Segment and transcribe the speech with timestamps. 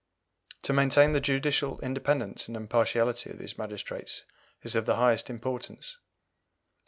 [0.63, 4.23] To maintain the judicial independence and impartiality of these magistrates
[4.63, 5.95] is of the highest importance.